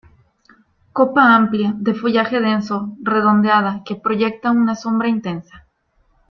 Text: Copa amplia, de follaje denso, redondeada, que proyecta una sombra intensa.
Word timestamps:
Copa 0.97 1.23
amplia, 1.39 1.69
de 1.85 1.93
follaje 1.99 2.39
denso, 2.49 2.77
redondeada, 3.13 3.71
que 3.85 3.95
proyecta 4.03 4.49
una 4.63 4.73
sombra 4.83 5.07
intensa. 5.15 5.57